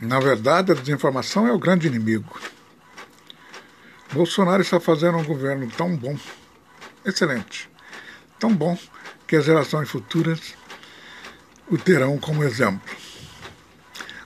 [0.00, 2.40] Na verdade, a desinformação é o grande inimigo.
[4.12, 6.18] Bolsonaro está fazendo um governo tão bom,
[7.04, 7.68] excelente,
[8.38, 8.78] tão bom,
[9.26, 10.54] que as gerações futuras
[11.68, 12.96] o terão como exemplo.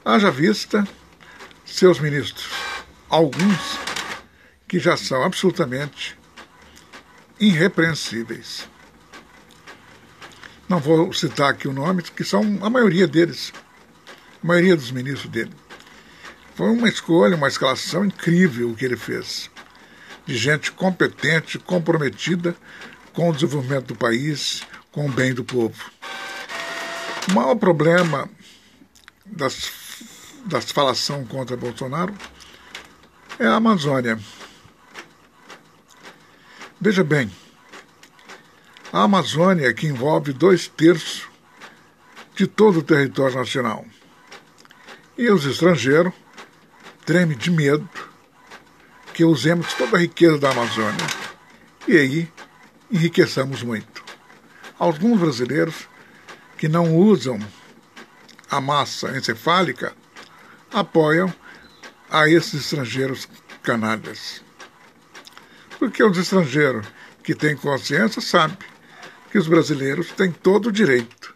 [0.04, 0.86] Haja vista
[1.66, 2.50] seus ministros,
[3.10, 3.78] alguns
[4.68, 6.16] que já são absolutamente
[7.38, 8.68] irrepreensíveis.
[10.68, 13.52] Não vou citar aqui o nome, que são a maioria deles,
[14.44, 15.50] a maioria dos ministros dele.
[16.54, 19.50] Foi uma escolha, uma escalação incrível o que ele fez.
[20.26, 22.54] De gente competente, comprometida
[23.14, 25.90] com o desenvolvimento do país, com o bem do povo.
[27.30, 28.28] O maior problema
[29.24, 29.72] das,
[30.44, 32.14] das falação contra Bolsonaro
[33.38, 34.18] é a Amazônia.
[36.78, 37.30] Veja bem,
[38.92, 41.26] a Amazônia, que envolve dois terços
[42.36, 43.86] de todo o território nacional.
[45.16, 46.12] E os estrangeiros
[47.06, 47.88] treme de medo
[49.12, 51.06] que usemos toda a riqueza da Amazônia
[51.86, 52.32] e aí
[52.90, 54.02] enriqueçamos muito.
[54.78, 55.88] Alguns brasileiros
[56.56, 57.38] que não usam
[58.50, 59.94] a massa encefálica
[60.72, 61.32] apoiam
[62.10, 63.28] a esses estrangeiros
[63.62, 64.42] canalhas.
[65.78, 66.86] Porque os estrangeiros
[67.22, 68.58] que têm consciência sabem
[69.30, 71.34] que os brasileiros têm todo o direito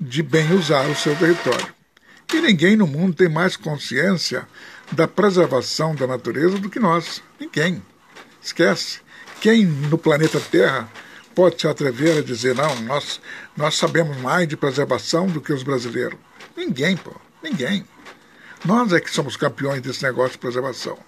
[0.00, 1.77] de bem usar o seu território.
[2.32, 4.46] E ninguém no mundo tem mais consciência
[4.92, 7.22] da preservação da natureza do que nós.
[7.40, 7.82] Ninguém.
[8.42, 9.00] Esquece.
[9.40, 10.88] Quem no planeta Terra
[11.34, 13.20] pode se atrever a dizer, não, nós,
[13.56, 16.18] nós sabemos mais de preservação do que os brasileiros?
[16.56, 17.14] Ninguém, pô.
[17.42, 17.84] Ninguém.
[18.64, 20.98] Nós é que somos campeões desse negócio de preservação.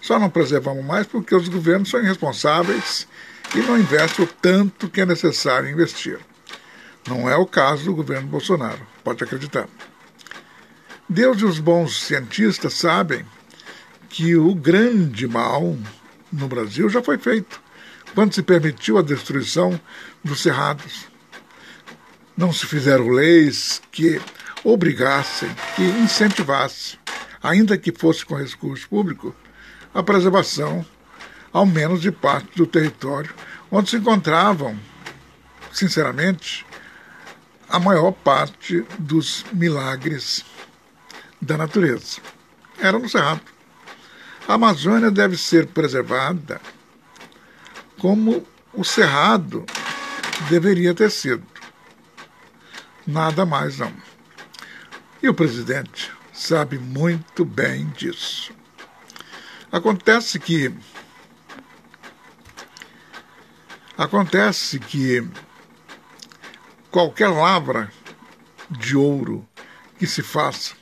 [0.00, 3.06] Só não preservamos mais porque os governos são irresponsáveis
[3.54, 6.18] e não investem o tanto que é necessário investir.
[7.08, 9.68] Não é o caso do governo Bolsonaro, pode acreditar.
[11.08, 13.24] Deus e os bons cientistas sabem
[14.08, 15.76] que o grande mal
[16.32, 17.60] no Brasil já foi feito,
[18.12, 19.80] quando se permitiu a destruição
[20.24, 21.06] dos cerrados.
[22.36, 24.20] Não se fizeram leis que
[24.64, 26.98] obrigassem, que incentivassem,
[27.40, 29.32] ainda que fosse com recurso público,
[29.94, 30.84] a preservação,
[31.52, 33.32] ao menos de parte do território
[33.70, 34.76] onde se encontravam,
[35.72, 36.66] sinceramente,
[37.68, 40.44] a maior parte dos milagres
[41.40, 42.20] da natureza.
[42.78, 43.40] Era no Cerrado.
[44.48, 46.60] A Amazônia deve ser preservada
[47.98, 49.64] como o Cerrado
[50.48, 51.44] deveria ter sido.
[53.06, 53.92] Nada mais não.
[55.22, 58.52] E o presidente sabe muito bem disso.
[59.72, 60.72] Acontece que
[63.96, 65.26] acontece que
[66.90, 67.90] qualquer lavra
[68.70, 69.46] de ouro
[69.98, 70.74] que se faça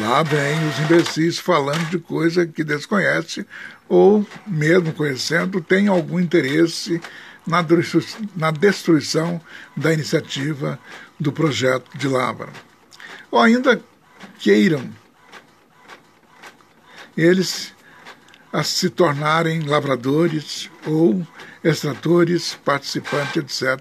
[0.00, 3.44] Lá vem os imbecis falando de coisa que desconhece
[3.88, 7.00] ou, mesmo conhecendo, tem algum interesse
[7.44, 9.40] na destruição
[9.76, 10.78] da iniciativa
[11.18, 12.48] do projeto de Lavra.
[13.30, 13.82] Ou ainda
[14.38, 14.88] queiram
[17.16, 17.74] eles
[18.52, 21.26] a se tornarem lavradores ou
[21.64, 23.80] extratores, participantes, etc.,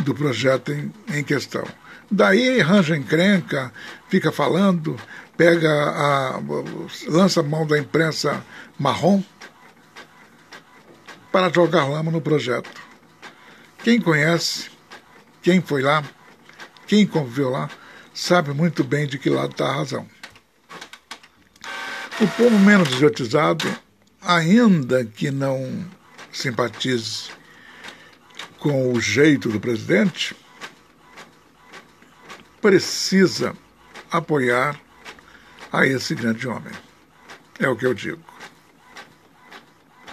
[0.00, 1.64] do projeto em, em questão.
[2.10, 3.72] Daí arranja encrenca,
[4.08, 4.96] fica falando,
[5.36, 6.40] pega a.
[7.06, 8.44] lança a mão da imprensa
[8.78, 9.22] marrom
[11.30, 12.80] para jogar lama no projeto.
[13.84, 14.70] Quem conhece,
[15.40, 16.02] quem foi lá,
[16.86, 17.70] quem conviveu lá,
[18.12, 20.06] sabe muito bem de que lado está a razão.
[22.20, 23.64] O povo menos idiotizado,
[24.20, 25.86] ainda que não
[26.32, 27.30] simpatize
[28.58, 30.36] com o jeito do presidente,
[32.60, 33.54] precisa
[34.10, 34.80] apoiar
[35.72, 36.72] a esse grande homem.
[37.58, 38.22] É o que eu digo.